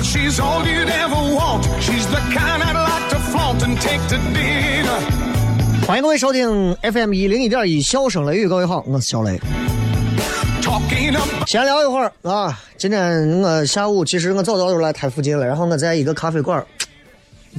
[0.00, 1.64] She's all you'd ever want.
[1.80, 5.00] She's the kind I'd like to flaunt and take to dinner.
[5.86, 9.40] 欢迎各位收听 FM 一零一点一笑声雷雨，各位好，我是小雷。
[11.46, 16.64] 先聊一会儿啊，今天我下午其实我早早就来台附近了，然后我在一个咖啡馆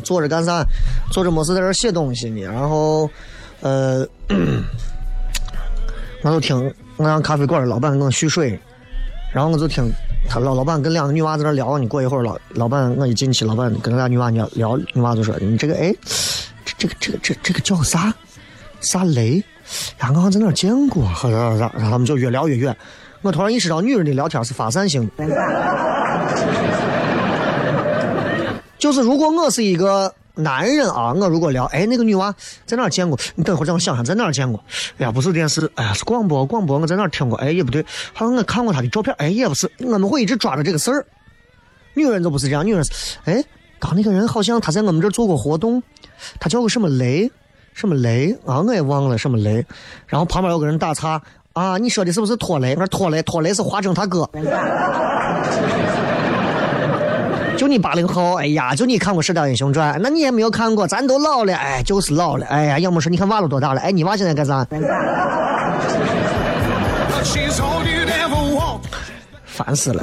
[0.03, 0.63] 坐着干啥？
[1.11, 3.09] 坐着没事在这儿写东西呢，然后
[3.59, 4.07] 呃，
[6.23, 8.57] 我就听我让咖啡馆的老板给我续水，
[9.33, 9.91] 然后我就听
[10.27, 11.87] 他老老板跟两个女娃在那聊呢。
[11.87, 15.93] 过一会儿老老板我一进去，老板跟那俩女娃聊聊，女娃就说：“你这个哎，
[16.65, 18.13] 这这个这个这这个叫啥
[18.81, 19.37] 啥雷？
[19.99, 22.75] 呀，我好像在哪儿见过。”然后然后他们就越聊越远。
[23.21, 25.25] 我突然意识到，女人的聊天是发散性的。
[28.77, 32.33] 就是如果我是一个男人啊，我如果聊，哎，那个女娃
[32.65, 33.19] 在哪儿见过？
[33.35, 34.63] 你等会儿让我想想，在哪儿见过？
[34.97, 37.37] 哎呀，不是电视，哎呀，是广播，广播我在哪儿听过？
[37.39, 39.69] 哎，也不对，好像我看过她的照片，哎，也不是。
[39.79, 41.05] 我们会一直抓着这个事儿。
[41.93, 43.43] 女人就不是这样，女人是，哎，
[43.79, 45.81] 刚那个人好像他在我们这儿做过活动，
[46.39, 47.29] 他叫个什么雷，
[47.73, 49.65] 什么雷啊，我也忘了什么雷。
[50.07, 51.21] 然后旁边有个人打岔，
[51.53, 52.71] 啊，你说的是不是拖雷？
[52.73, 54.29] 我说拖雷，拖雷是华筝他哥。
[57.59, 64.65] 就你八零后，哎呀，就你看过《射雕英雄传》，那你也没有看过，咱都老了，哎，就是老了，哎呀，要么说你看娃都多大了，哎，你娃现在干啥
[67.21, 68.79] ？she's all you'd ever want.
[69.45, 70.01] 烦死了。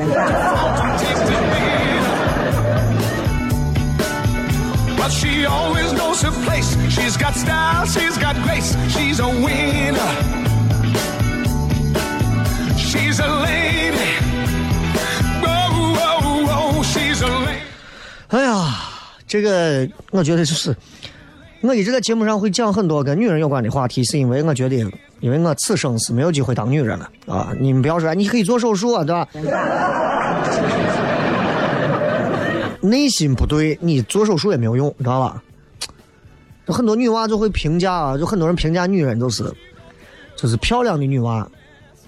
[18.28, 18.74] 哎呀，
[19.26, 20.76] 这个我觉得就是，
[21.60, 24.76] 我一直在节目上会讲很多跟女人有关的话题，是因为我觉得，
[25.20, 27.52] 因为我此生是没有机会当女人了啊！
[27.60, 29.28] 你们不要说，你可以做手术啊，对吧？
[32.82, 35.40] 内心不对，你做手术也没有用，知道吧？
[36.66, 39.44] 就很多女娃就会评价啊，就很多人评价女人都是，
[40.36, 41.48] 就是漂亮的女娃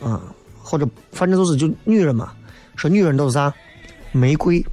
[0.02, 0.20] 啊，
[0.60, 2.32] 或者反正都是就女人嘛，
[2.74, 3.54] 说女人都是啥，
[4.10, 4.64] 玫瑰。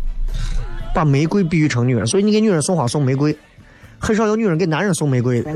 [0.96, 3.38] 把玫瑰比喻成女人，所以你给女人送花送玫瑰，
[4.00, 5.52] 很少有女人给男人送玫瑰的。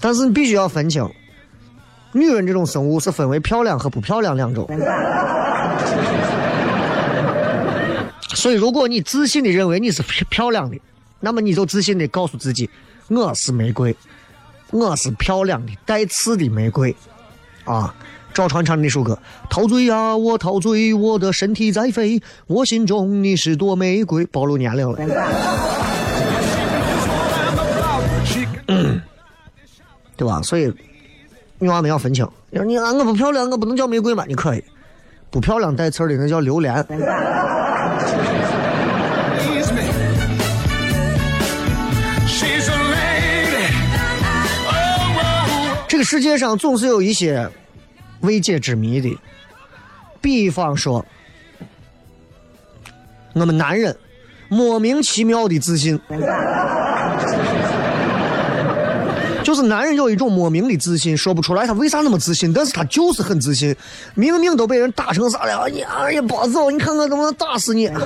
[0.00, 1.04] 但是你必须要分清，
[2.12, 4.64] 女人这种生物是分为漂亮和不漂亮两种。
[8.28, 10.78] 所以，如果你自信的认为你是漂亮的，
[11.18, 12.70] 那么你就自信的告诉自己，
[13.08, 13.96] 我是玫瑰，
[14.70, 16.94] 我是漂亮的带刺的玫瑰，
[17.64, 17.92] 啊。
[18.34, 19.12] 赵传唱的那首歌
[19.50, 24.96] 《陶醉呀，我陶醉，我的身体在飞，我心中你是朵玫瑰》，暴露年龄了。
[30.16, 30.40] 对吧？
[30.42, 30.72] 所以
[31.58, 34.24] 女娃们要分清，你说你啊，我不漂亮，我不能叫玫瑰吗？
[34.26, 34.64] 你可以，
[35.30, 36.74] 不漂亮带刺儿的那叫榴莲。
[36.74, 36.84] Oh,
[45.20, 47.48] oh, 这个世界上总是有一些
[48.22, 49.16] 未解之谜的，
[50.20, 51.04] 比方说，
[53.34, 53.96] 我们男人
[54.48, 56.00] 莫名其妙的自信。
[59.42, 63.74] 就是男人有一种莫名的自信，说不出来他为啥那么自信，但是他就是很自信。
[64.14, 67.88] 明明都被人打成啥了，你哎呀暴走，你看看能不能打死你？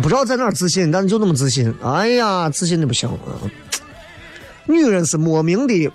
[0.00, 1.74] 不知道在哪自信，但是就那么自信。
[1.84, 3.10] 哎呀，自信的不行。
[4.64, 5.92] 女人是莫名的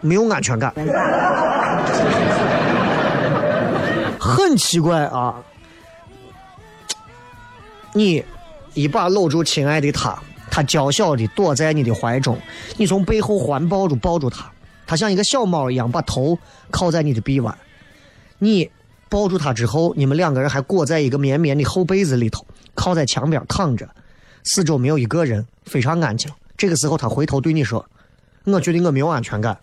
[0.00, 0.72] 没有安全感，
[4.18, 5.34] 很奇怪啊。
[7.92, 8.24] 你
[8.74, 10.16] 一把搂住亲爱的他，
[10.50, 12.38] 他娇小的躲在你的怀中，
[12.76, 14.50] 你从背后环抱住抱住他，
[14.86, 16.38] 他像一个小猫一样把头
[16.70, 17.56] 靠在你的臂弯。
[18.38, 18.70] 你
[19.08, 23.88] 抱住他之后，你们两个人还裹在一个绵绵的厚被子里头，靠在墙边躺着，
[24.44, 26.32] 四周没有一个人，非常安静。
[26.56, 27.84] 这个时候，他回头对你说
[28.44, 29.56] ：“我觉得我没有安全感。”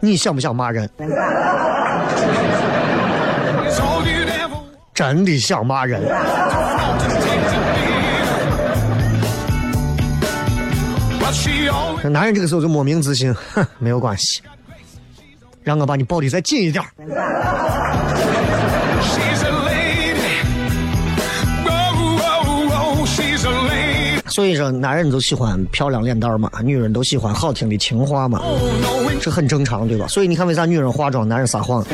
[0.00, 0.90] 你想不想骂人？
[4.94, 6.02] 真的想骂人。
[12.10, 14.42] 男人这个时候就莫名自信，哼，没有关系，
[15.62, 16.84] 让我把你抱的再紧一点。
[24.32, 28.40] 所以说，男人都喜欢漂亮脸蛋嘛，女人都喜欢好听的情话嘛，
[29.20, 30.06] 这很正常，对吧？
[30.06, 31.84] 所以你看，为啥女人化妆，男人撒谎？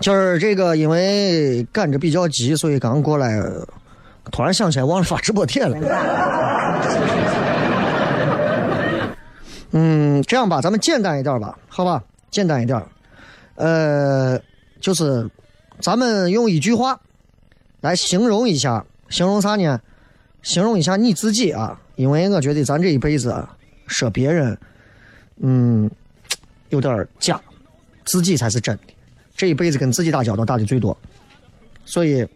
[0.00, 3.42] 今儿这个因为赶着比较急，所以刚过来，
[4.30, 5.76] 突然想起来忘了发直播帖了。
[9.72, 12.80] 嗯，这样吧，咱们简单一点吧，好吧，简单一点。
[13.56, 14.38] 呃，
[14.80, 15.28] 就是
[15.80, 17.00] 咱们用一句话
[17.80, 19.80] 来形容一下，形容啥呢？
[20.42, 23.56] 形容一下你自己啊，因为我觉得咱这一辈子啊，
[23.86, 24.56] 说别人，
[25.38, 25.90] 嗯，
[26.68, 27.40] 有点假，
[28.04, 28.82] 自己才是真的。
[29.36, 30.96] 这一辈子跟自己打交道打的最多，
[31.84, 32.26] 所以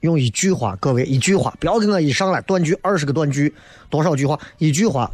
[0.00, 3.54] 用一句话，各位一句话，不要跟我一上来断句二十个断句，
[3.88, 5.10] 多少句话，一句话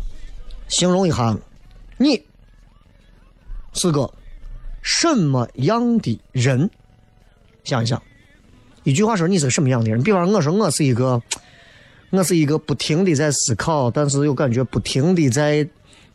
[0.67, 1.37] 形容一下
[1.99, 2.21] 你
[3.75, 4.11] 是个
[4.83, 6.71] 什么样的人？
[7.65, 8.03] 想一想，
[8.85, 10.03] 一句话说你是什么样的人？
[10.03, 11.23] 比方我说我是一个，
[12.11, 15.69] 我是一个不停的在思考，但是又感觉不停的在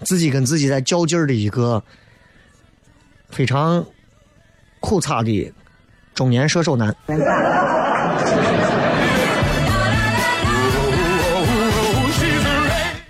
[0.04, 1.83] 自己跟自己在较劲儿的一个。
[3.30, 3.83] 非常
[4.80, 5.51] 苦差的
[6.13, 6.95] 中年射手男，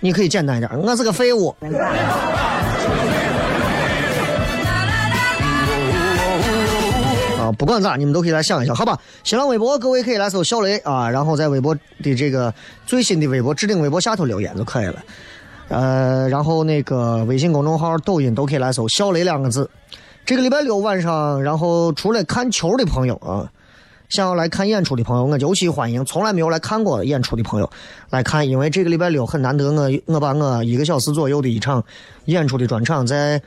[0.00, 1.54] 你可以简单一点，我是个废物。
[7.54, 8.98] 不管咋，你们都可以来想一想，好吧？
[9.22, 12.52] 新浪微博各位可以来搜小雷啊，然后在微博的这个
[12.86, 15.04] 最新的微博置顶微博下头留言就可以了。
[15.68, 19.68] 呃，然后那个微信公众号、抖音都可以来搜“小雷”两个字。
[20.26, 23.50] 这个礼拜六晚上，然后出来看球的朋友啊，
[24.10, 27.70] 想要来看演出的朋友，我尤其欢迎从来没有来看过演出的朋友
[28.10, 31.82] 来看，因为这个礼拜六很难得，我我把我一个小时左右的一场
[32.26, 33.40] 演出的专场，在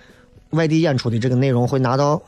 [0.51, 2.21] 外地演出的这个内容会拿到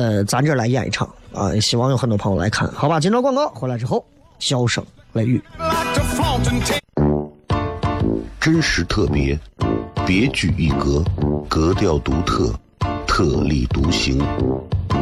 [0.00, 2.98] 呃咱这来演一场啊，希望有很多朋友来看，好吧？
[2.98, 4.02] 进到广告回来之后，
[4.38, 4.82] 笑声
[5.12, 5.42] 雷雨，
[8.40, 9.38] 真实特别，
[10.06, 11.04] 别具一格，
[11.50, 12.50] 格调独特。
[13.06, 14.18] 特立独行，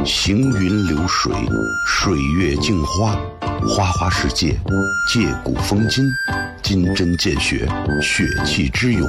[0.04, 1.32] 行云流水，
[1.86, 3.16] 水月镜花，
[3.68, 4.58] 花花世界，
[5.12, 6.04] 借古风今，
[6.62, 7.68] 金针见血，
[8.02, 9.08] 血气之勇，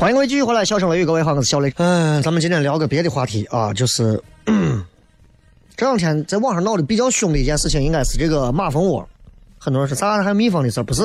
[0.00, 1.70] 欢迎各位继续回来，笑声雷雨，各位好，我是小雷。
[1.76, 4.18] 嗯，咱们今天聊个别的话题啊，就是
[5.76, 9.06] 这两天在网上闹得比较凶的一件事情，应该是这个马蜂窝。
[9.58, 11.02] 很多人说啥还有蜜蜂的事儿，不是？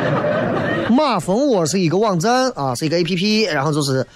[0.92, 4.06] 马蜂窝是一个网站啊，是一个 A P P，然后就是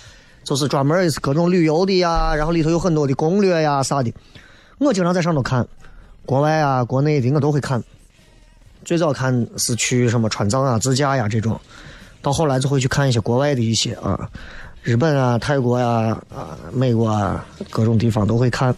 [0.43, 4.13] 就是专门是各种旅游的呀，然后里头有很多的攻略呀啥的。
[4.77, 5.67] 我经常在上头看，
[6.27, 7.83] 国外啊、国内的我都会看。
[8.85, 11.59] 最早看是去什么川藏啊、自驾呀这种，
[12.25, 14.29] 到后来就会去看一些国外的一些啊，
[14.83, 15.87] 日本啊、泰国呀、
[16.35, 18.75] 啊、美国啊各种地方都会看。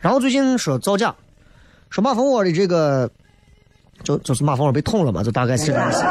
[0.00, 1.14] 然后最近说造假，
[1.90, 3.10] 说马蜂窝的这个，
[4.02, 6.02] 就就是马蜂窝被捅了嘛，就大概是这个意思。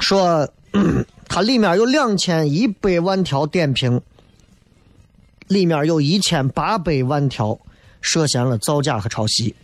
[0.00, 0.48] 说
[1.28, 4.00] 它里面有两千一百万条点评，
[5.46, 7.56] 里面有一千八百万条
[8.00, 9.54] 涉嫌了造假和抄袭。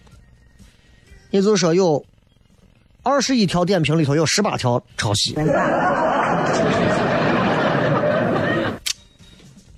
[1.30, 2.04] 也就是说，有
[3.06, 5.32] 二十一条点评里头有十八条抄袭，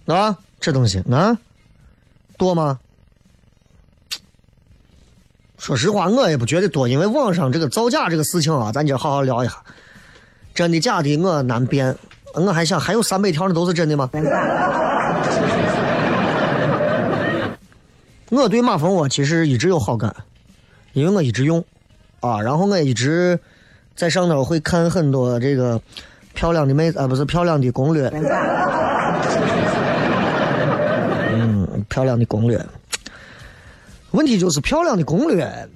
[0.06, 1.36] 啊，这东西啊，
[2.38, 2.78] 多吗？
[5.58, 9.62] 说实话，我也不觉得多，因为网上这个造假这个事情啊，咱今儿好好聊一下。
[10.54, 11.94] 真的假的，我难辨。
[12.32, 14.08] 我还想，还有三百条那都是真的吗？
[18.30, 20.16] 我对马蜂窝其实一直有好感。
[20.94, 21.62] 因为我一直用，
[22.20, 23.38] 啊，然后我一直
[23.94, 25.80] 在上头会看很多这个
[26.34, 28.10] 漂亮的妹子啊，不是漂亮的攻略，
[31.32, 32.60] 嗯，漂亮的攻略。
[34.10, 35.68] 问题就是漂亮的攻略，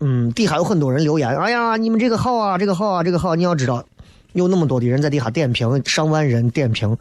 [0.00, 3.34] 嗯，底下有很多人留言，哎呀，你们这个好啊，这个好啊，这个好。
[3.34, 3.84] 你要知道，
[4.32, 6.96] 有那么多的人在底下点评，上万人点评，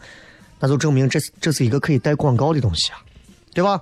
[0.59, 2.99] 那就证明这这是一个可以带广告的东西啊，
[3.53, 3.81] 对吧？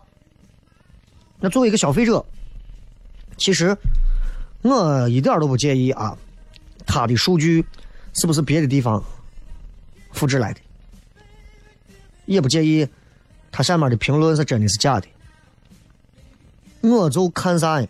[1.40, 2.24] 那作为一个消费者。
[3.38, 3.76] 其实
[4.62, 6.18] 我一点都不介意啊，
[6.86, 7.66] 他的数据
[8.14, 9.02] 是不是别的地方
[10.12, 10.60] 复制来的，
[12.26, 12.88] 也不介意
[13.52, 15.08] 他下面的评论是真的是假的。
[16.82, 17.82] 我就看啥，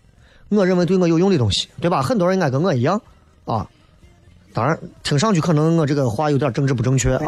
[0.49, 2.01] 我认为对我有用的东西，对吧？
[2.01, 3.01] 很多人应该跟我一样
[3.45, 3.67] 啊。
[4.53, 7.21] 当然，听上去可能我这个话有点政治不正确啊，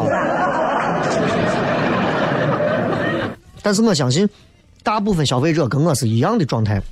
[3.62, 4.28] 但是我相信
[4.82, 6.82] 大部分消费者跟我是一样的状态。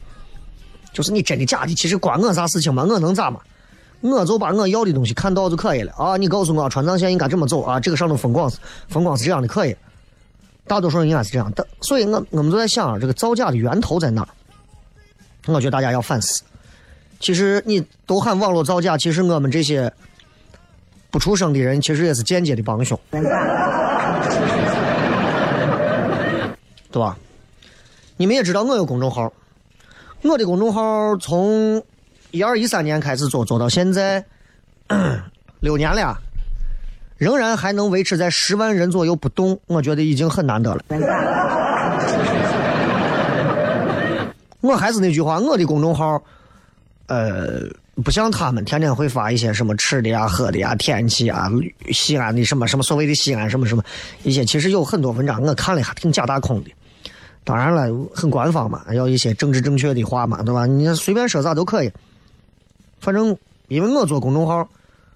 [0.93, 2.85] 就是你真的假的，其实关我啥事情嘛？
[2.85, 3.41] 我能咋嘛？
[4.01, 6.17] 我就把我要的东西看到就可以了啊！
[6.17, 7.79] 你告诉我川藏线应该这么走啊？
[7.79, 8.51] 这个上头风光
[8.89, 9.77] 风光是这样的，可以。
[10.67, 14.29] 大多数人应该是这样的，所以我我们都在想，这个造假的源头在哪儿？
[15.47, 16.43] 我觉得大家要反思。
[17.19, 19.93] 其实你都喊网络造假，其实我们这些
[21.11, 22.99] 不出声的人，其实也是间接的帮凶，
[26.91, 27.17] 对吧？
[28.17, 29.31] 你们也知道我有公众号。
[30.23, 31.83] 我的公众号从
[32.31, 34.25] 一二一三年开始做，做到现在
[35.61, 36.17] 六年了，
[37.17, 40.85] 仍然还能维持在十万人左右不动，我觉得已经很难得了。
[44.61, 46.23] 我还是那句话，我的公众号，
[47.07, 47.63] 呃，
[48.05, 51.51] 不像他们天天会发一些什么吃的呀、喝的呀、天气啊、
[51.91, 53.83] 西安的什么什么所谓的西安什么什么
[54.23, 56.71] 一些，其实有很多文章我看了一下，挺假大空的。
[57.43, 60.67] 当然了，很官方嘛，要一些政治正确的话嘛，对吧？
[60.67, 61.91] 你随便说啥都可以。
[63.01, 63.37] 反正
[63.69, 64.69] 因为我做公众号，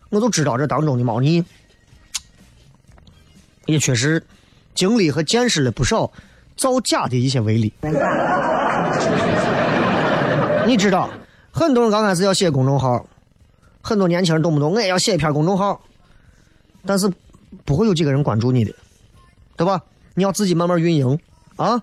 [0.09, 1.45] 我都知道这当中的猫腻，
[3.67, 4.25] 也确实
[4.75, 6.11] 经历和见识了不少
[6.57, 7.73] 造假的一些威力。
[10.67, 11.11] 你知道，
[11.53, 13.07] 很多人刚开始要写公众号，
[13.83, 15.79] 很多年轻人动不动我也要写一篇公众号，
[16.87, 17.13] 但是
[17.67, 18.75] 不会有几个人关注你的，
[19.57, 19.83] 对吧？
[20.15, 21.19] 你要自己慢慢运营
[21.57, 21.83] 啊。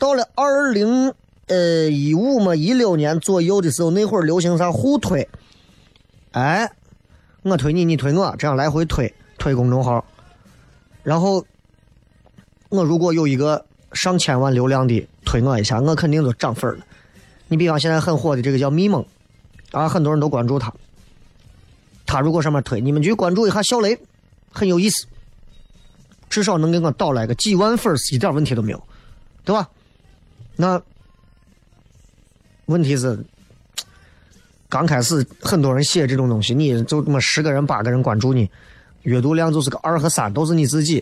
[0.00, 1.12] 到了二零
[1.46, 5.28] 呃一五嘛一六年左右的时候，那会儿流行啥互推，
[6.30, 6.72] 哎，
[7.42, 10.02] 我推你，你推我，这样来回推推公众号，
[11.02, 11.44] 然后
[12.70, 16.84] 我如果有一个上千万流量的推我一下，我肯定就涨粉了。
[17.48, 19.04] 你比方现在很火的这个叫咪蒙，
[19.72, 20.72] 啊，很多人都关注他，
[22.06, 23.98] 他如果上面推，你们去关注一下小雷，
[24.50, 25.04] 很有意思，
[26.30, 28.82] 至少能给我导来个几万粉丝，一点问题都没有，
[29.44, 29.68] 对吧？
[30.60, 30.78] 那
[32.66, 33.18] 问题是，
[34.68, 38.50] 刚开始很多人写这种东西，你就这么十个人八个人关注你，
[39.04, 41.00] 阅读量就是个二和三，都是你自己，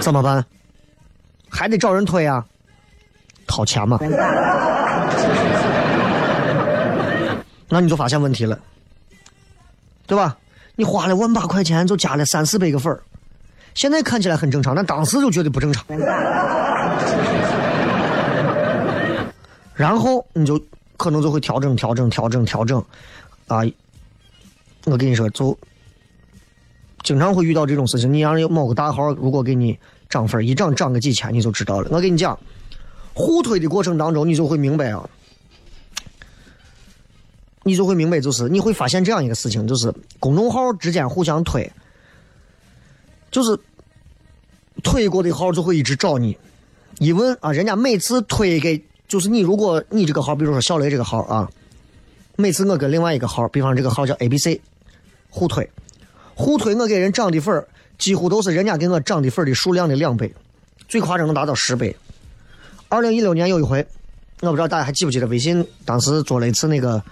[0.00, 0.44] 怎么办？
[1.48, 2.44] 还得找人推啊，
[3.46, 4.00] 掏钱嘛。
[7.68, 8.58] 那你就发现问题了，
[10.08, 10.36] 对吧？
[10.74, 13.00] 你花了万把块钱，就加了三四百个粉儿。
[13.76, 15.84] 现在看起来很正常，但当时就觉得不正常。
[19.74, 20.58] 然后你就
[20.96, 22.82] 可能就会调整调整调整调整，
[23.46, 23.60] 啊，
[24.86, 25.56] 我跟你说，就
[27.02, 28.10] 经常会遇到这种事情。
[28.10, 29.78] 你让某个大号如果给你
[30.08, 31.88] 涨分，一涨涨个几千，你就知道了。
[31.92, 32.38] 我跟你讲，
[33.12, 35.06] 互推的过程当中，你就会明白啊，
[37.62, 41.70] 你就会明白，就是你会发现这样一个事情，就是公众号之间互相推，
[43.36, 43.58] 就是
[44.82, 46.34] 推过的号就会一直找你，
[47.00, 51.46] 一问啊，人家每次推给，就是你，如果你这个号，比如说小雷这个号啊，
[52.36, 54.58] 每次我跟另外一个号，比方这个号叫 A B C，
[55.28, 55.68] 互推，
[56.34, 60.34] 互推我给人涨的粉儿几乎都是人家给我涨的粉的数量的两倍，
[60.88, 61.94] 最夸张能达到十倍。
[62.88, 63.86] 二零一六年有一回，
[64.40, 67.02] 我不知道大家还记不记得，微信当时做了一次那个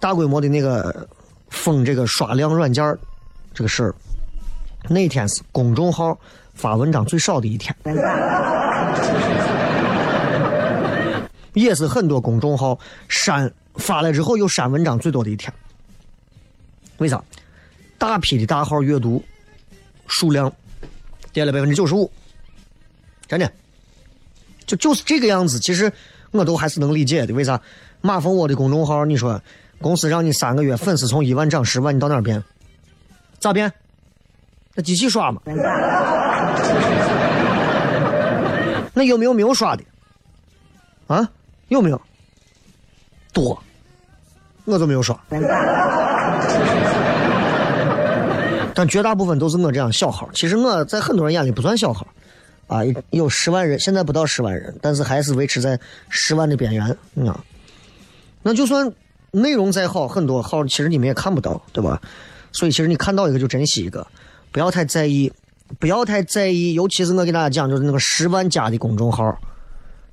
[0.00, 1.06] 大规模的那个
[1.50, 2.96] 封这个刷量软件
[3.52, 3.94] 这个事儿，
[4.88, 6.18] 那天是公众号
[6.54, 7.74] 发文章最少的一天，
[11.54, 15.52] 也是很多公众号删发了之后又删文章最多的一天。
[16.98, 17.22] 为啥？
[17.98, 19.22] 大批的大号阅读
[20.06, 20.52] 数量
[21.32, 22.10] 跌了百分之九十五，
[23.28, 23.50] 真的，
[24.66, 25.58] 就就是这个样子。
[25.58, 25.92] 其实
[26.32, 27.32] 我都还是能理解的。
[27.32, 27.60] 为啥？
[28.00, 29.40] 马蜂窝的公众号，你说
[29.80, 32.42] 公司让你三个月粉丝从一万涨十万，你到哪儿变？
[33.38, 33.72] 咋变？
[34.74, 35.40] 那机器刷嘛。
[38.94, 39.82] 那有没有没有刷的？
[41.06, 41.28] 啊？
[41.68, 42.00] 有没有？
[43.32, 43.58] 多，
[44.66, 45.18] 我就没有刷。
[48.74, 50.28] 但绝大部分都是我这样小号。
[50.34, 52.06] 其实我在很多人眼里不算小号，
[52.66, 56.84] 啊，有十万人，现在不到十万人，但是还是维持在十万的边缘
[57.26, 57.38] 啊。
[58.42, 58.92] 那就算
[59.30, 62.00] 内容再好，很多号其实你们也看不到，对吧？
[62.52, 64.06] 所以其实你看到一个就珍惜一个，
[64.52, 65.32] 不要太在意，
[65.80, 66.74] 不要太在意。
[66.74, 69.36] 尤其是我给大家讲，就是那个十万加的公众号，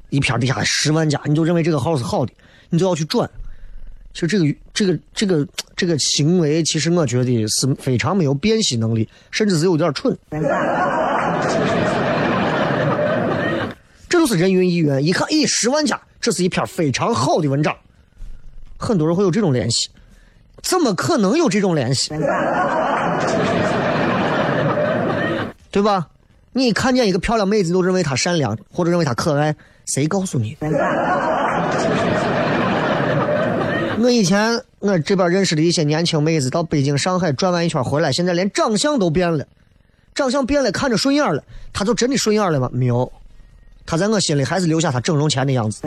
[0.10, 2.32] 一篇底下十万加，你就认为这个号是好的，
[2.70, 3.30] 你就要去转。
[4.14, 10.18] 其实这个这个这个这个行为，其实我觉得是非常没有辨析能力，甚至是有点蠢。
[14.08, 17.76] 这都是人云亦云，一看，咦，十万加，这是一篇非常好的文章。
[18.78, 19.90] 很多人会有这种联系，
[20.64, 22.12] 怎么可能有这种联系？
[25.72, 26.08] 对吧？
[26.52, 29.56] 你看见一个漂亮妹子，都认为她善良，或者认为她可爱，
[29.86, 30.58] 谁告诉你？
[34.02, 39.46] 我以前我这边认识的一些年轻妹子，到北京、上海转完一圈回来，现在连长相都变了，
[40.16, 42.68] 长相变了，看着顺眼了，她就真的顺眼了吗？
[42.74, 43.12] 没有，
[43.86, 45.84] 她在我心里还是留下她整容前的样子。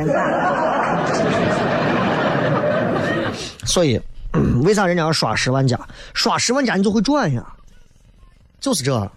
[3.65, 4.01] 所以，
[4.63, 5.77] 为啥人家要刷十万加？
[6.15, 7.45] 刷十万加你就会赚呀，
[8.61, 9.11] 就是这。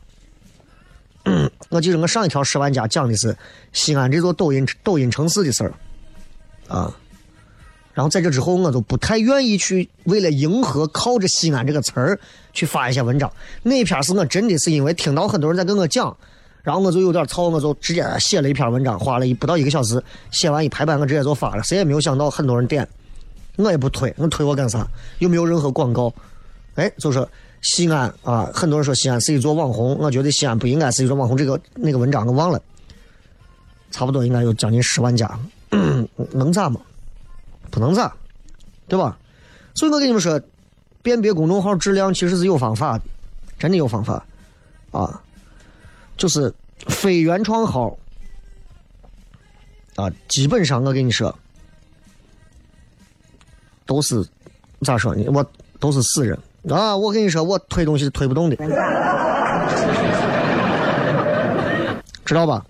[1.70, 3.36] 我记得我上一条十万加讲的是
[3.74, 5.74] 西安这座抖音抖音城市的事儿，
[6.68, 6.96] 啊。
[7.94, 12.20] 然后在这之后，我都不太愿意去为了迎合靠着西安这个词儿
[12.52, 13.32] 去发一些文章。
[13.64, 16.16] 那篇是我真的是因为听到很多人在跟我讲，
[16.62, 21.64] 然后我就有点操，我就直接写了一篇文章，花了一不到一个小时，写完一排版，我直接就发了。
[21.64, 22.86] 谁也没有想到很多人点，
[23.56, 24.86] 我也不推，我推我干啥？
[25.20, 26.14] 又没有任何广告。
[26.76, 27.26] 哎，就说
[27.66, 31.36] 西安啊，很多人说西安是一座网红，我觉得西安不应该是一座网红。
[31.36, 32.62] 这个那个文章我忘了，
[33.90, 35.28] 差不多应该有将近十万家，
[36.32, 36.80] 能咋嘛？
[37.72, 38.16] 不能咋，
[38.88, 39.18] 对吧？
[39.74, 40.40] 所以我跟你们说，
[41.02, 43.04] 辨别公众号质量其实是有方法的，
[43.58, 44.24] 真的有方法
[44.92, 45.20] 啊！
[46.18, 46.54] 就是
[46.88, 47.98] 非原创号
[49.96, 51.36] 啊，基本上我跟你说，
[53.88, 54.24] 都是
[54.82, 55.26] 咋说呢？
[55.34, 55.44] 我
[55.80, 56.38] 都是死人
[56.70, 56.96] 啊！
[56.96, 58.56] 我跟你说，我推东西是推不动的，
[62.26, 62.66] 知道吧？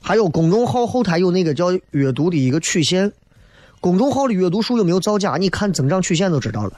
[0.00, 3.12] 还有公众号后台有那个叫阅读的一个曲线。
[3.80, 5.36] 公众号的阅读数有没有造假？
[5.36, 6.72] 你看增长曲线就知道了。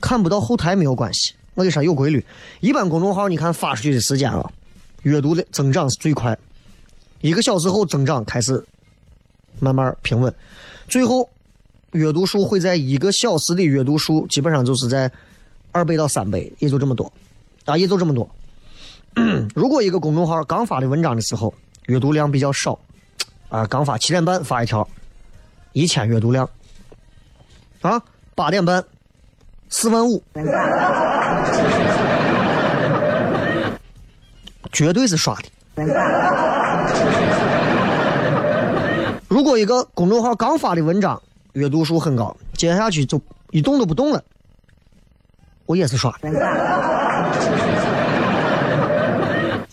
[0.00, 2.24] 看不到后台没有关系，我跟你说有规律。
[2.60, 4.50] 一般公众号你看发出去的时间啊，
[5.02, 6.36] 阅读的增长是最快，
[7.20, 8.62] 一个小时后增长开始
[9.58, 10.34] 慢慢平稳，
[10.88, 11.28] 最后
[11.92, 15.10] 阅读数会在一个小时的阅读数基本上就是在
[15.76, 17.12] 二倍到三倍，也就这么多
[17.66, 18.28] 啊，也就这么多。
[19.54, 21.52] 如果一个公众号刚发的文章的时候
[21.86, 22.78] 阅读量比较少
[23.48, 24.88] 啊，刚发七点半发一条。
[25.72, 26.48] 一千阅读量，
[27.82, 28.00] 啊，
[28.34, 28.82] 八点半，
[29.68, 30.22] 四万五，
[34.72, 35.44] 绝对是刷的。
[39.28, 41.20] 如果一个公众号刚发的文章
[41.52, 44.24] 阅读数很高，接下去就一动都不动了，
[45.66, 46.16] 我也是刷，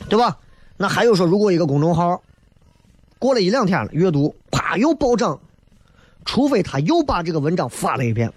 [0.10, 0.36] 对吧？
[0.76, 2.22] 那还有说，如果一个公众号
[3.20, 5.40] 过了一两天了，阅读啪又暴涨。
[6.26, 8.32] 除非他又把这个文章发了一遍，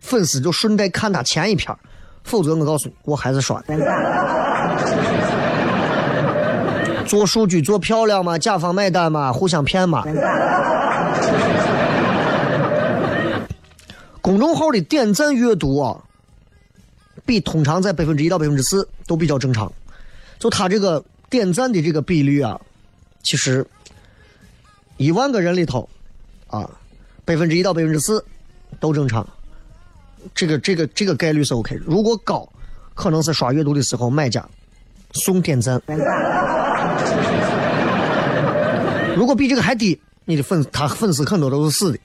[0.00, 1.76] 粉丝就顺带看他前一篇，
[2.24, 3.62] 否则我告诉你，我还是刷。
[7.06, 10.02] 做数据做漂亮嘛，甲方买单嘛，互相骗嘛。
[14.22, 15.96] 公众号的点赞阅读啊，
[17.24, 19.72] 比通常在百分之一到百分之四都比较正常。
[20.38, 22.60] 就他这个点赞的这个比率啊，
[23.22, 23.66] 其实
[24.96, 25.88] 一万个人里头
[26.46, 26.68] 啊，
[27.24, 28.24] 百分之一到百分之四
[28.78, 29.26] 都正常。
[30.34, 31.78] 这个这个这个概率是 OK。
[31.86, 32.48] 如果高，
[32.94, 34.46] 可能是刷阅读的时候买家
[35.12, 35.80] 送点赞。
[39.16, 41.98] 如果比这个还低，你的粉他粉丝很多都是死的。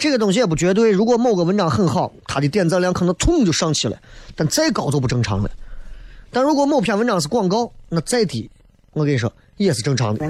[0.00, 0.90] 这个东西也不绝对。
[0.90, 3.96] 如果某个文章很好，它的点赞量可能突就上去了，
[4.34, 5.50] 但再高就不正常了。
[6.32, 8.50] 但如果某篇文章是广告，那再低，
[8.94, 10.26] 我跟你说也是正常的。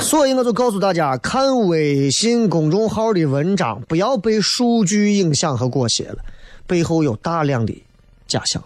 [0.00, 6.18] 所以我就告诉大家，看微信公众号的文章，不要被数据影响和裹挟了，
[6.66, 7.84] 背后有大量的
[8.26, 8.60] 假象。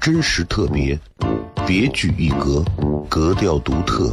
[0.00, 0.98] 真实特别，
[1.66, 2.62] 别具一格，
[3.08, 4.12] 格调独特，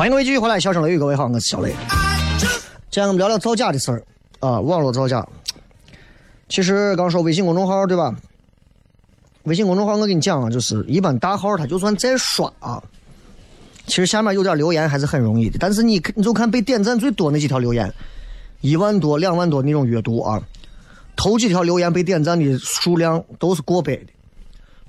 [0.00, 1.74] 欢迎各位继续回来，笑声雷雨，各位好，我是小雷。
[2.90, 4.02] 今天我们聊聊造假的事儿
[4.38, 5.28] 啊，网络造假。
[6.48, 8.16] 其实刚说微信公众号对吧？
[9.42, 12.82] 微信公众号我跟你讲啊，就是一般大号他就算再刷啊，
[13.84, 15.58] 其实下面有点留言还是很容易的。
[15.60, 17.92] 但是你你就看被点赞最多那几条留言，
[18.62, 20.40] 一万多、两万多那种阅读啊，
[21.14, 24.06] 头几条留言被点赞的数量都是过百的。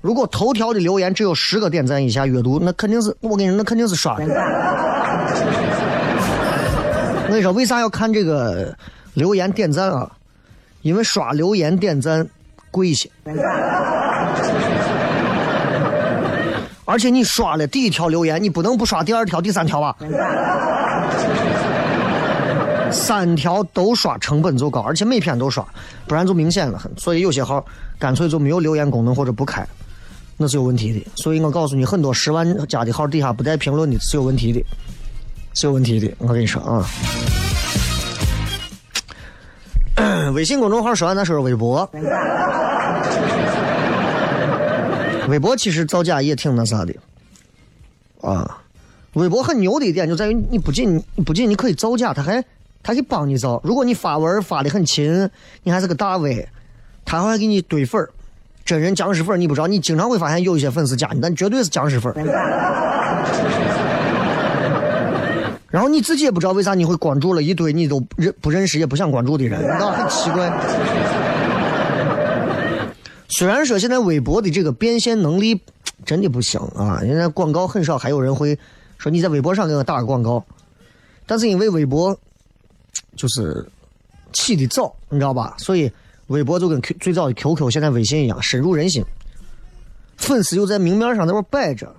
[0.00, 5.01] 如果头条的留言只有十个点赞以下阅读，那肯定是我跟你说，那肯定是刷的。
[7.24, 8.76] 我跟你说，为啥要看这个
[9.14, 10.10] 留言点赞啊？
[10.82, 12.26] 因为刷留言点赞
[12.70, 13.08] 贵些，
[16.84, 19.96] 而且你刷了第一条留言，你不能不刷第二条、第三条吧？
[22.90, 25.66] 三条都刷成本就高，而且每篇都刷，
[26.06, 26.92] 不然就明显了很。
[26.98, 27.64] 所以有些号
[27.98, 29.66] 干脆就没有留言功能或者不开。
[30.36, 34.62] 那是有问题的，所以我告诉你，很多十万加的号底下不带评论的是有问题的，
[35.54, 36.12] 是有问题的。
[36.18, 36.88] 我跟你说啊，
[40.34, 41.88] 微信公众号说完，咱说说微博。
[45.28, 46.92] 微博其实造假也挺那啥的
[48.20, 48.58] 啊。
[49.14, 52.42] 微博很牛的一点就在于，你不仅不仅你可以造假，他还
[52.82, 53.60] 他可以帮你造。
[53.62, 55.30] 如果你发文发的很勤，
[55.62, 56.48] 你还是个大 V，
[57.04, 58.10] 他还给你堆粉儿。
[58.64, 62.12] 真人僵尸粉你不知道，你经常会发现有一些粉丝加你，但绝对是僵尸粉
[65.72, 70.48] 然后你自己也不知道为啥你会关注了一堆你都认不认识也不想关注的人，你知道很奇怪。
[73.26, 75.60] 虽然说现在微博的这个变现能力
[76.04, 78.56] 真的不行啊，现在广告很少，还有人会
[78.98, 80.44] 说你在微博上给我打个广告，
[81.26, 82.16] 但是因为微博
[83.16, 83.66] 就是
[84.32, 85.56] 起的早，你知道吧？
[85.58, 85.90] 所以。
[86.28, 89.04] 微博就跟 Q 最早的 QQ 现在微信一样深入人心，
[90.16, 91.94] 粉丝又在明面上在那摆着，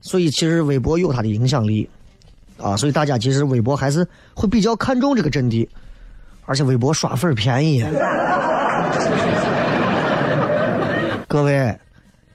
[0.00, 1.86] 所以其实微博有它的影响力
[2.60, 5.68] 啊，所以大家其实微博还是会比较看重这个阵地，
[6.44, 7.84] 而且微博刷粉便宜。
[11.28, 11.78] 各位，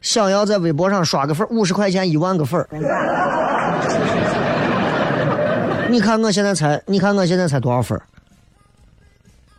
[0.02, 2.66] 想要在微博上刷个粉，五十块钱一万个粉
[5.90, 8.00] 你看我现在才，你看我现在才多少分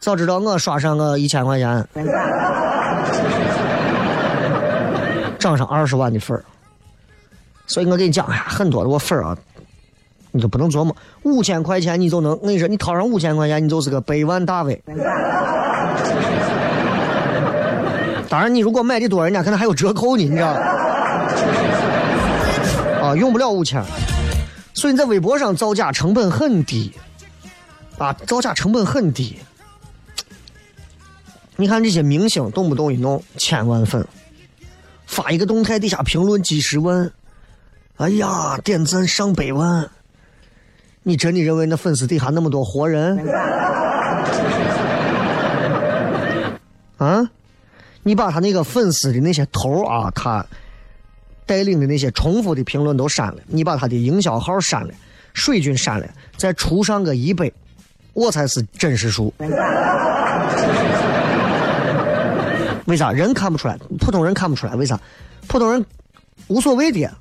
[0.00, 1.88] 早知道我刷上个一千块钱，
[5.38, 6.40] 涨上二十万的粉
[7.66, 9.36] 所以我跟你讲呀，很多的我粉啊，
[10.36, 14.82] 你就不能琢磨，五千块钱你就能，我跟你说，你掏上五千块钱，你就是个百万大 V。
[18.28, 20.48] 当然，你如果买的多，人家可能还有折扣呢，你知道？
[23.00, 23.80] 啊，用不了五千。
[24.72, 26.92] 所以你在微博上造假成本很低，
[27.96, 29.36] 啊，造假成本很低。
[31.54, 34.04] 你看这些明星动不动一弄千万粉，
[35.06, 37.08] 发一个动态底下评论几十万，
[37.98, 39.88] 哎呀，点赞上百万。
[41.04, 43.16] 你真的认为那粉丝底下那么多活人？
[46.98, 47.30] 啊？
[48.02, 50.44] 你把他那个粉丝的那些头啊，他。
[51.46, 54.94] 带领的那些重复的评论都删了，你把他的营销号删了，
[55.34, 57.52] 水军删了，再除上个一百，
[58.14, 59.30] 我才是真实数。
[62.86, 63.76] 为啥人看不出来？
[64.00, 64.74] 普通人看不出来？
[64.74, 64.98] 为啥？
[65.46, 65.84] 普通人
[66.46, 67.12] 无所谓的，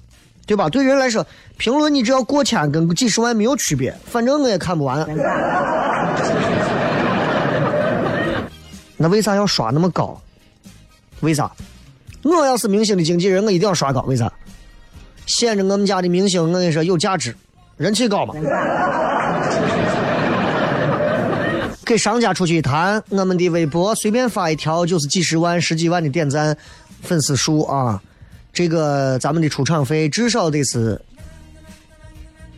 [0.45, 0.69] 对吧？
[0.69, 1.25] 对人来说，
[1.57, 5.07] 评论你只要过千跟几十万没有区别，反正我也看不完。
[8.97, 10.21] 那为啥要刷那么高？
[11.21, 11.51] 为啥？
[12.23, 14.31] 我要是明星的经纪人，我一定要刷高，为啥？
[15.25, 17.35] 显着我们家的明星，我跟你说有价值，
[17.77, 18.33] 人气高嘛。
[21.85, 26.57] 给商家出去一谈，我们的微博随便发一条就是几十万、十几万的点赞
[27.01, 28.01] 粉丝数啊，
[28.53, 31.01] 这个咱们的出场费至少得是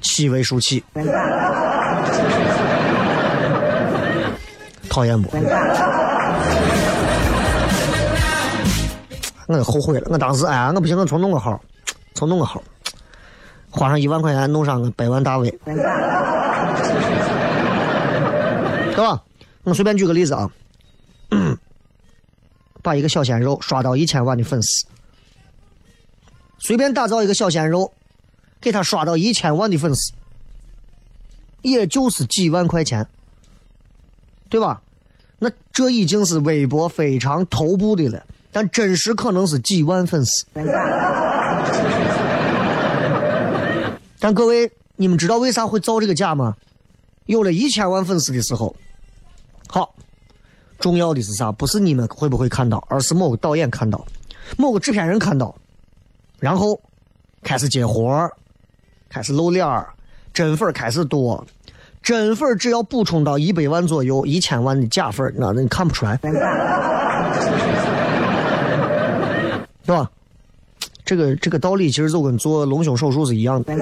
[0.02, 0.84] 七位数起。
[4.90, 5.30] 讨厌不？
[9.48, 11.62] 我后悔了，我当时哎呀，我不行，我重弄个号，
[12.14, 12.64] 重弄个号，
[13.70, 15.76] 花上一万块钱弄上个百万大 V，对
[18.98, 19.22] 吧？
[19.64, 20.50] 我随便举个例子啊，
[22.82, 24.86] 把一个小鲜肉刷到一千万的粉丝，
[26.58, 27.92] 随便打造一个小鲜肉，
[28.60, 30.14] 给他刷到一千万的粉丝，
[31.62, 33.08] 也就是几万块钱，
[34.50, 34.82] 对吧？
[35.38, 38.26] 那这已经是微博非常头部的了。
[38.52, 40.46] 但真实可能是几万粉丝。
[44.18, 46.56] 但各位，你们知道为啥会造这个假吗？
[47.26, 48.74] 有了一千万粉丝的时候，
[49.68, 49.94] 好，
[50.80, 51.52] 重要的是啥？
[51.52, 54.06] 不是你们会不会看到，而是某个导演看到，
[54.58, 55.54] 某个制片人看到，
[56.46, 56.80] 然后
[57.42, 58.32] 开始接活儿，
[59.10, 59.88] 开始露脸儿，
[60.32, 61.44] 真粉开始多，
[62.04, 66.16] 真粉只要补充到一百万左右，一千万的假粉那那你看不出来。
[66.18, 66.32] 对
[69.88, 70.08] 吧？
[71.04, 73.74] 这个这个道理其实就跟做隆胸手术是一样的。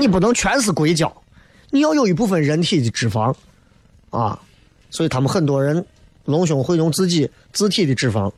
[0.00, 1.12] 你不能全是硅胶，
[1.70, 3.32] 你要有一部分人体的脂肪
[4.10, 4.36] 啊。
[4.90, 5.86] 所以他们很多人
[6.24, 8.32] 隆胸会用自己自体的脂肪，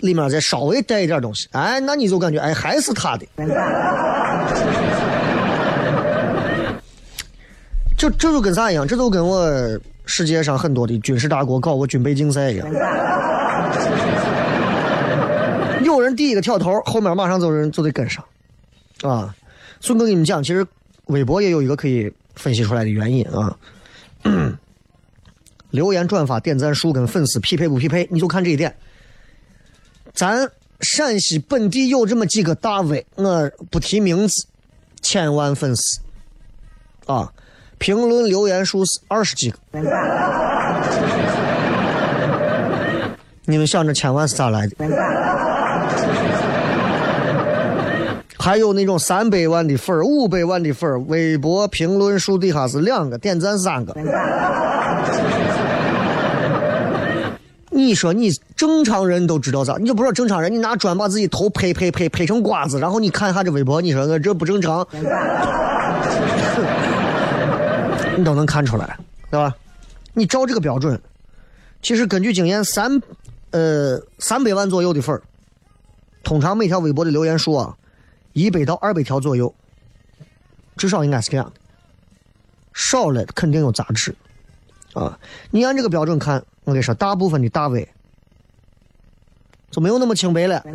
[0.00, 1.48] 里面再稍微带一点东西。
[1.52, 3.26] 哎，那你就感觉哎还是他的。
[7.96, 8.86] 就这就跟啥一样？
[8.86, 9.50] 这就跟我
[10.06, 12.66] 世界上很多的军事大国搞过军备竞赛一样。
[15.84, 18.24] 有人第一个跳头，后面马上就人就得跟上，
[19.02, 19.34] 啊！
[19.80, 20.66] 所以我跟你们讲，其实
[21.06, 23.56] 微博也有一个可以分析出来的原因啊。
[25.70, 28.74] 留言、转发、点赞数跟粉丝匹配不匹配，你就看这一点。
[30.18, 30.50] 咱
[30.80, 34.48] 陕西本地有这么几个大 V，我不提名字，
[35.00, 36.00] 千万粉丝
[37.06, 37.32] 啊，
[37.78, 39.56] 评论留言数是二十几个。
[43.44, 44.74] 你们想这千万是咋来的？
[48.40, 53.94] 还有那种三百万的粉儿、五百万的粉儿，微博评论数底下是两个，点赞三个。
[57.84, 59.76] 你说你正常人都知道咋？
[59.78, 64.86] 你就不说正常人，你拿砖把自己头拍拍拍拍成瓜子，然后你看一下这微博，你说这不正常？
[68.16, 68.98] 你都能看出来，
[69.30, 69.54] 对吧？
[70.12, 71.00] 你照这个标准，
[71.80, 73.00] 其实根据经验，三。
[73.50, 75.22] 呃，三百万左右的粉儿，
[76.22, 77.74] 通常每条微博的留言数啊，
[78.34, 79.54] 一百到二百条左右，
[80.76, 81.52] 至少应该是这样的。
[82.74, 84.14] 少了肯定有杂质，
[84.92, 85.18] 啊，
[85.50, 87.88] 你按这个标准看，我跟你说，大部分的大 V
[89.70, 90.62] 就没有那么清白了。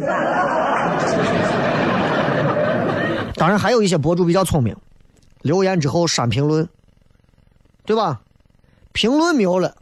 [3.38, 4.76] 当然，还有一些博主比较聪明，
[5.44, 6.68] 留言之后删评论，
[7.86, 8.22] 对吧？
[8.92, 9.76] 评论没有了，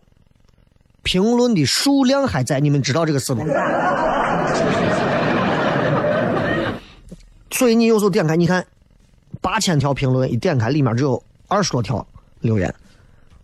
[1.01, 3.45] 评论的数量还在，你们知道这个事吗？
[7.51, 8.67] 所以你有时候点开，你看
[9.39, 12.05] 八千条评论，一点开里面只有二十多条
[12.41, 12.75] 留言，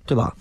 [0.06, 0.36] 对吧？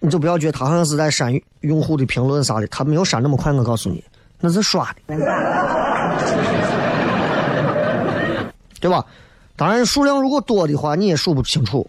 [0.00, 3.52] 你就不要觉得他好像是在删用户的评论啥的，他没有删那么快。
[3.52, 4.04] 我告诉你，
[4.40, 5.16] 那是刷的，
[8.80, 9.04] 对吧？
[9.56, 11.84] 当然数量如果多的话，你也数不清楚。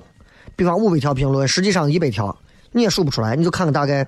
[0.56, 2.36] 比方五百条评论，实际上一百条，
[2.72, 3.36] 你也数不出来。
[3.36, 4.08] 你就看看大概，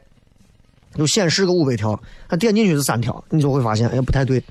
[0.95, 4.43] 就显示个五百条，他点进去是三条，你就会发现，哎，不太对，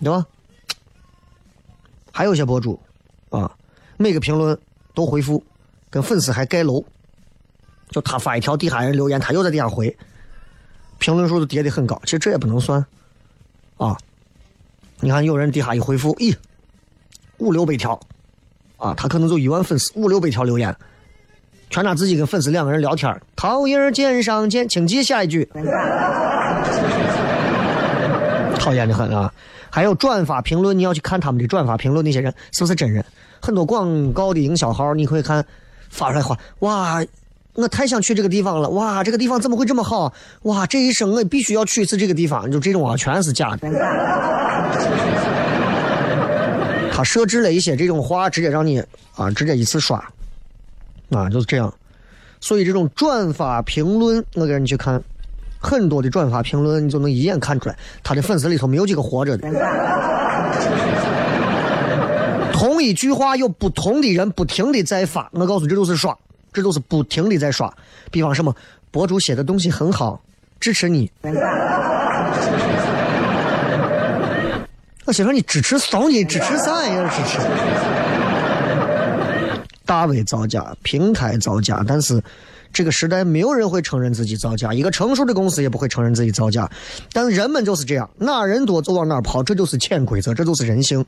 [0.00, 0.24] 对吧？
[2.12, 2.78] 还有些博主，
[3.30, 3.50] 啊，
[3.96, 4.56] 每个评论
[4.94, 5.42] 都回复，
[5.90, 6.84] 跟粉丝还盖楼。
[7.90, 9.96] 就他发一条，底下人留言，他又在底下回，
[10.98, 11.98] 评论数都跌得很高。
[12.04, 12.84] 其实这也不能算，
[13.76, 13.96] 啊，
[15.00, 16.34] 你看有人底下一回复，咦，
[17.38, 17.98] 五六百条，
[18.76, 20.74] 啊，他可能就一万粉丝，五六百条留言，
[21.70, 25.48] 全他自己跟粉丝两个人聊天桃叶肩上见，请记下一句，
[28.58, 29.32] 讨厌的很啊。
[29.70, 33.04] 还有转发评论，你要去看他们的转发评论，那些人是不是真人？
[33.40, 35.44] 很多广告的营销号，你可以看
[35.88, 37.02] 发出来话，哇。
[37.58, 40.12] 我太想去这个地方了，哇，这个地方怎么会这么好？
[40.42, 43.68] 哇，这一生我必须要去一次这个地方，就这种啊，全是假的。
[46.94, 48.80] 他设置了一些这种话，直接让你
[49.16, 49.98] 啊，直接一次刷，
[51.10, 51.74] 啊，就是这样。
[52.40, 55.02] 所以这种转发评论，我给你去看，
[55.58, 59.48] 很多的转发评论，你就能一眼看出来，他的粉丝里头没有几个活着的。
[62.52, 66.16] 同一句话有不同的人不停的在发，我告诉你，这都是刷。
[66.52, 67.72] 这都是不停的在刷，
[68.10, 68.54] 比方什么
[68.90, 70.20] 博主写的东西很好，
[70.58, 71.10] 支持你。
[75.04, 75.98] 我心说你支持啥？
[76.00, 77.08] 你支持啥呀？
[77.08, 77.38] 支持。
[79.86, 82.22] 大 V 造假，平台造假，但是
[82.72, 86.70] 这个时代没有人会承认自己造假，一个成熟的公司也不会承认自己造假。
[87.10, 91.02] 但人们就是这样，哪人多就往哪跑，这就是潜规则，这就是人性。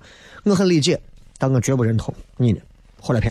[0.45, 0.99] 我很理解，
[1.37, 2.15] 但我绝不认同。
[2.39, 2.61] 你呢？
[3.03, 3.31] 后来骗。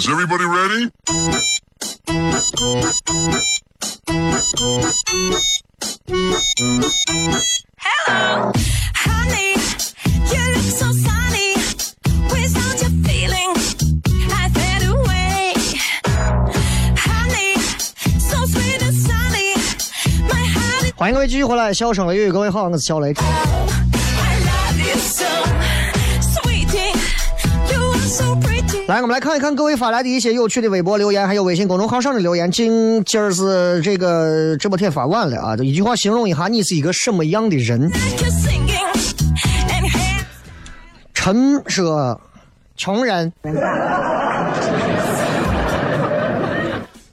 [0.00, 0.90] Is everybody ready?
[7.78, 8.52] Hello,
[8.94, 9.52] honey,
[10.32, 11.52] you look so sunny.
[12.32, 13.52] Without your feeling,
[14.32, 15.52] I fade away.
[16.96, 17.60] Honey,
[18.18, 19.56] so sweet and sunny.
[20.26, 23.12] My heart 欢迎各位继续回来，笑声雷雨，各位好，我是小雷。
[23.12, 23.14] I
[24.40, 25.26] love you so,
[26.22, 26.96] sweetie.
[27.70, 28.49] You are so pretty.
[28.87, 32.51] 来，我们来看一看各位发来的一些有趣的微博留言，还有微信公众号上的留言。
[32.51, 37.89] 今今儿是这个直播贴发晚了啊，就一句话形容一下你是一个什么样的人.
[41.13, 42.17] 陈奢，
[42.75, 43.31] 穷人，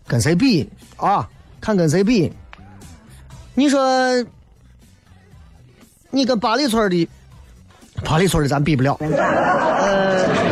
[0.07, 1.29] 跟谁比啊？
[1.61, 2.33] 看跟谁比？
[3.55, 3.81] 你说，
[6.11, 7.09] 你跟八里村的，
[8.03, 8.97] 八里村的咱比不了。
[9.01, 10.48] 呃，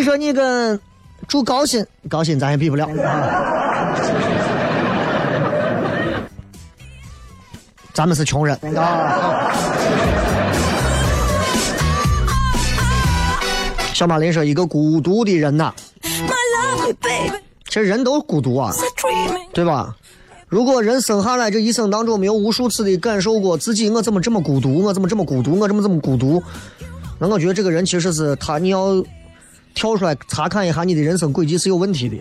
[0.00, 0.80] 你说你跟
[1.28, 2.88] 住高新，高新咱也比不了。
[7.92, 9.52] 咱们是穷人啊。
[13.92, 15.74] 小马林说：“一个孤独的人呐、啊，
[17.68, 18.72] 其实人都孤独啊，
[19.52, 19.94] 对吧？
[20.48, 24.82] 如果人生下来这一生当中没有无数次的感受过自己，我怎么这么孤独？
[24.82, 25.58] 我怎么这么孤独？
[25.58, 26.42] 我怎么这么孤独？
[27.18, 28.94] 那我觉得这个人其实是他，你要
[29.74, 32.16] 跳出来查看一下你的人生轨迹是有问题的，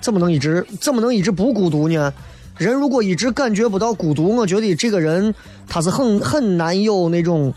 [0.00, 2.12] 怎么能一直怎么能一直不孤独呢？
[2.56, 5.34] 人如果一直感觉不到孤独，我觉得这个人
[5.68, 7.52] 他是很很难有那种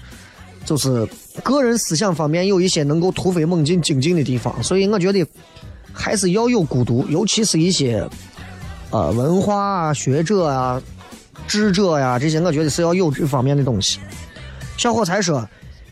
[0.65, 1.07] 就是
[1.43, 5.25] 个人思想方面有一些能够突飞猛进精进的地方，所以我觉得
[5.93, 8.07] 还是要有孤独，尤其是一些。
[8.89, 10.81] 呃，文化啊、学者啊、
[11.45, 13.99] 智者呀、这些，我觉得是要有这方面的东西。
[14.77, 15.45] 小伙才说，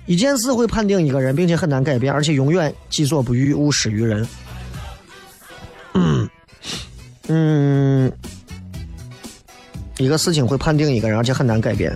[0.06, 4.28] 一件事会判定一个人，并且很难改变，而且永远己所不欲，勿施于人。
[7.28, 8.12] 嗯，
[9.98, 11.92] 一个事情会判定一个人，而且很难改变。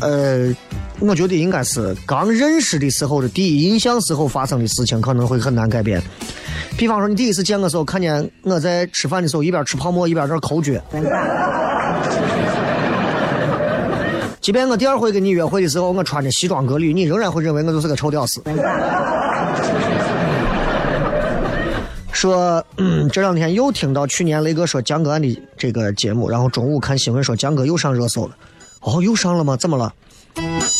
[0.00, 0.54] 呃，
[1.00, 6.00] 我觉得应该是刚认识的时候的第一印象时候发生的事情，可能会很难改变。
[6.76, 10.72] 比方说，你第一次见我时候，看见我在吃饭的时候一边吃泡馍一边在抠脚。
[14.42, 18.42] 即便我第二回跟你约会的时候，我穿着西装革履，你仍然会认为我就是个臭屌丝。
[22.12, 22.64] 说，
[23.12, 28.36] 这两天又听到去年雷哥说江哥的这个节目，然后中午看新闻说江哥又上热搜了。
[28.80, 29.56] 哦，又上了吗？
[29.56, 29.94] 怎么了？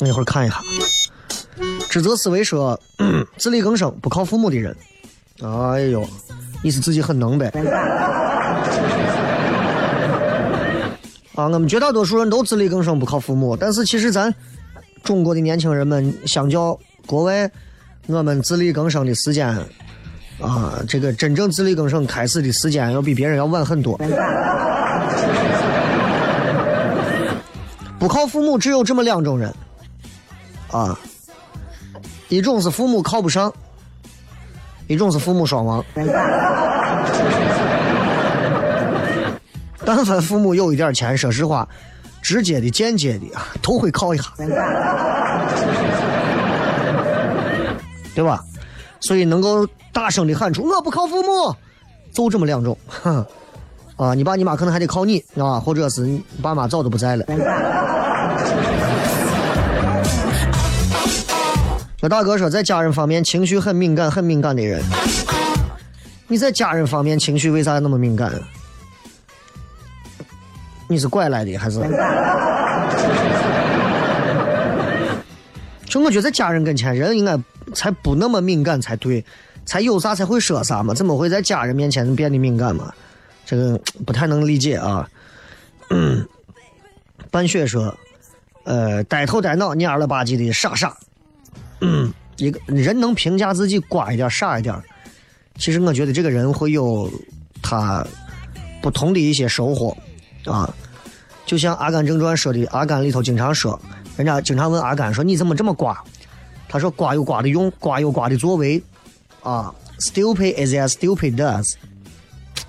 [0.00, 0.56] 我一会儿看一下。
[1.88, 2.78] 指责思维说，
[3.38, 4.76] 自力更生不靠父母的人。
[5.40, 6.04] 哎呦，
[6.64, 7.52] 你是自己很能呗？
[11.34, 13.56] 啊，我们绝大多数人都自力更生，不靠父母。
[13.56, 14.34] 但是其实咱
[15.02, 17.50] 中国的年轻人们，相较国外，
[18.06, 19.48] 我们自力更生的时间
[20.40, 23.98] 啊，这个真正自力更生开始的时间要比别人要晚很多。
[27.98, 29.54] 不靠父母只有这么两种人，
[30.70, 30.98] 啊，
[32.28, 33.52] 一种是父母靠不上。
[34.88, 35.82] 一种是父母双亡，
[39.84, 41.68] 但凡父母有一点钱，说实话，
[42.22, 44.24] 直接的、间接的啊，都会靠一下，
[48.14, 48.42] 对吧？
[49.00, 51.54] 所以能够大声的喊出“我不靠父母”，
[52.14, 52.78] 就这么两种，
[53.96, 57.24] 啊，你爸你妈可能还得靠你啊，或者是你爸妈早都不在了。
[62.00, 64.82] 我大哥说，在家人方面情绪很敏感，很敏感的人，
[66.28, 68.32] 你在家人方面情绪为啥那么敏感？
[70.88, 71.80] 你是拐来的还是？
[75.86, 77.38] 就我觉得在家人跟前，人应该
[77.74, 79.22] 才不那么敏感才对，
[79.66, 82.92] 才有啥才会说啥嘛，怎么会在家人面前变得敏感嘛？
[83.44, 85.06] 这个 不太能理解啊。
[85.90, 86.26] 嗯，
[87.30, 87.94] 半雪说，
[88.64, 90.96] 呃，呆头呆脑、蔫了吧唧的傻傻。
[91.80, 94.74] 嗯， 一个人能评价自己瓜一点、傻一点，
[95.58, 97.10] 其实我觉得这个人会有
[97.62, 98.02] 他
[98.80, 99.94] 不同的一些收获
[100.46, 100.72] 啊。
[101.44, 103.78] 就像《阿甘正传》说的，阿甘里头经常说，
[104.16, 106.02] 人家经常问阿甘说：“你怎么这么瓜？”
[106.68, 108.82] 他说：“瓜有瓜的用，瓜有瓜的作为
[109.42, 109.74] 啊。
[109.98, 111.74] ”Stupid is as stupid does，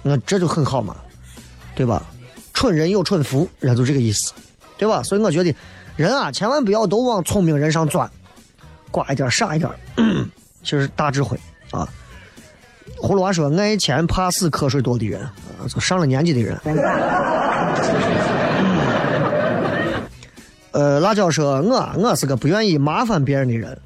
[0.01, 0.95] 那这就很好嘛，
[1.73, 2.05] 对吧？
[2.53, 4.33] 蠢人有蠢福，人就这个意思，
[4.77, 5.01] 对吧？
[5.01, 5.55] 所以我觉得
[5.95, 8.09] 人啊，千万不要都往聪明人上钻。
[8.91, 9.71] 瓜一点傻一点，
[10.63, 11.39] 其实大智慧
[11.71, 11.87] 啊。
[13.01, 15.21] 葫芦娃说：“爱钱怕死瞌睡多的人，
[15.79, 16.57] 上了年纪的人。”
[20.71, 23.77] 呃，辣椒说：“我我是个不愿意麻烦别人的人。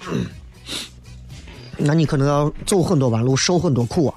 [1.78, 4.14] ”那你可能要走很多弯路，受很多苦啊。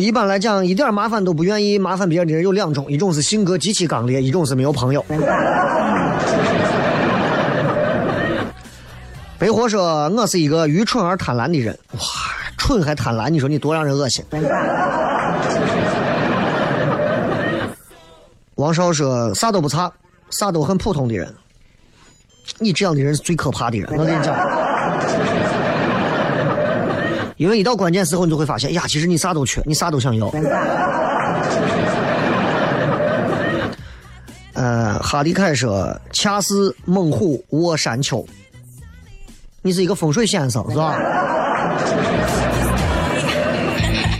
[0.00, 5.04] 一般来讲，一点麻烦都不愿意麻烦别人的人有两种，一种是性格极其刚烈，一种是没有朋友。
[9.40, 12.00] 北火说：“我是一个愚蠢而贪婪的人。”哇，
[12.58, 14.22] 蠢还贪婪，你说你多让人恶心。
[18.56, 19.90] 王少说：“啥都不差，
[20.28, 21.34] 啥都很普通的人。”
[22.60, 24.36] 你这样的人是最可怕的人，我跟你讲。
[27.38, 30.30] 因为一到关键时候，你就会发现，呀，其实你啥都缺，你啥都想要。
[34.52, 38.22] 呃，哈迪凯说：“恰似猛虎卧山丘。”
[39.62, 40.98] 你是一个风水先生是吧？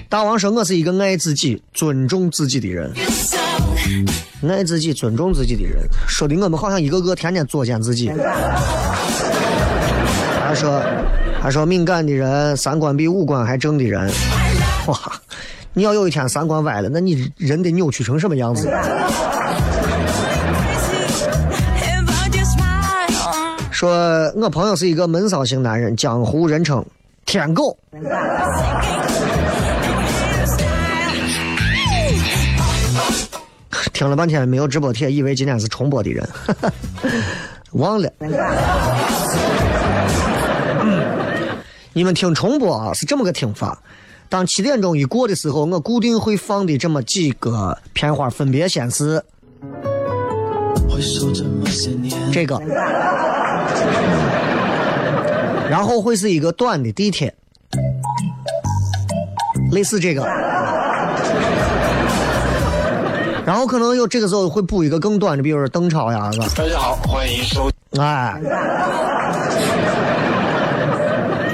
[0.08, 2.92] 大王说：“我是一个爱自己、尊重自己的人。
[4.48, 8.12] 爱自己、尊重自己的人，说的我们好像一个个天天作践自己。”
[10.46, 10.82] 他说，
[11.40, 14.10] 他说敏感的人，三观比五官还正的人，
[14.88, 14.98] 哇！
[15.72, 18.68] 你要有一天三观歪了，那你人得扭曲成什么样子？
[23.80, 26.84] 说我朋友是一个闷骚型男人，江湖人称
[27.24, 27.74] 天狗。
[33.94, 36.28] 听了半天没有直播帖，以为今天是重播的人，
[37.72, 38.12] 忘了。
[41.94, 43.82] 你们听重播啊，是这么个听法。
[44.28, 49.24] 当七点钟一过的时候，我固定会放的这么几个片花，分别先是
[52.32, 52.60] 这个，
[55.68, 57.34] 然后会是一个短的地铁，
[59.72, 60.24] 类似这个，
[63.44, 66.46] 然后可能有这个时候会补一个更短的，比如说邓超呀，是吧？
[66.54, 68.40] 大家好，欢迎收哎，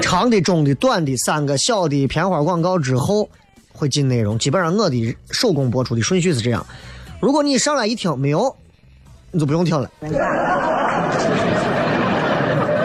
[0.01, 3.29] 长的、中的、短的三个小的片花广告之后
[3.73, 4.37] 会进内容。
[4.37, 6.65] 基本上我的手工播出的顺序是这样：
[7.19, 8.55] 如果你上来一听没有，
[9.31, 9.89] 你就不用听了。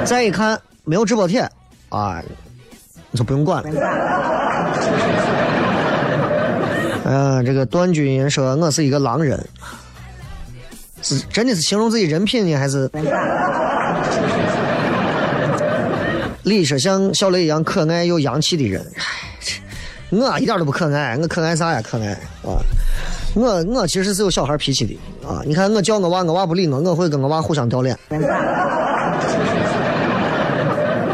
[0.05, 1.41] 再一看没有直播帖
[1.89, 2.23] 啊，
[3.11, 3.71] 你就不用管了。
[7.05, 9.39] 嗯、这个段军说我是一个狼人，
[11.03, 12.91] 是真的是形容自己人品呢，还是？
[16.45, 18.85] 李说像小雷一样可爱又洋气的人，
[20.11, 21.81] 我一点都不可爱，我可爱啥呀？
[21.83, 22.09] 可爱
[22.43, 22.59] 啊！
[23.35, 25.43] 我我其实是有小孩脾气的啊！
[25.47, 27.99] 你看我叫我娃，我娃不理我，我会跟我娃互相掉脸，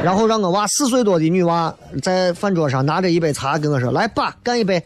[0.03, 4.83] 然后让我娃四岁多的女娃在饭桌上拿着一杯茶跟我说：“来爸，干一杯。”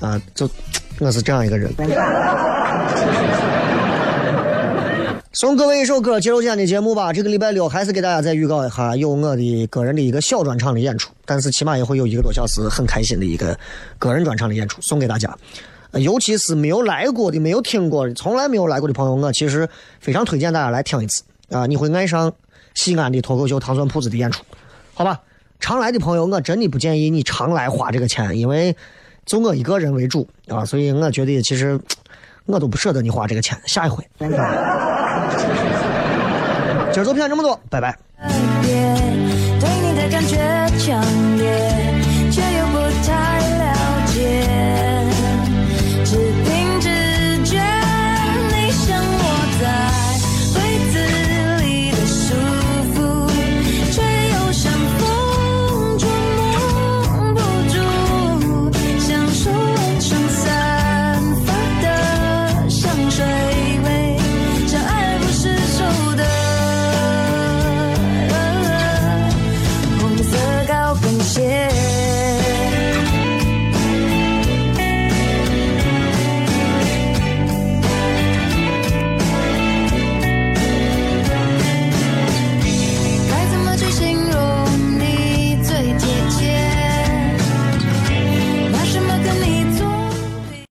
[0.00, 0.48] 啊，就
[0.98, 1.72] 我是这样一个人。
[5.32, 7.12] 送各位一首歌，结束今天的节目吧。
[7.12, 13.56] 这个礼拜六还是给大家再预告一下，有我的个人的一个小专场的演出，但是起码也会有一个多小时很开心的一个
[13.96, 15.32] 个人专场的演出送给大家。
[15.92, 19.68] 尤其是没有来过的、没有听过的、从来没有来过的朋友，我其实
[20.00, 21.64] 非常推荐大家来听一次啊！
[21.64, 22.32] 你会爱上
[22.74, 24.42] 西安的脱口秀糖蒜铺子的演出，
[24.94, 25.20] 好吧？
[25.60, 28.74] 常来的朋友，我真的不建议你常来花这个钱，因为
[29.26, 31.80] 就我一个人为主啊，所以我觉得其实
[32.46, 33.56] 我都不舍得你花这个钱。
[33.66, 34.04] 下一回，
[36.92, 37.96] 今儿就骗这么多，拜拜。
[38.22, 40.36] 对你的感觉
[40.78, 41.00] 强
[41.38, 41.69] 烈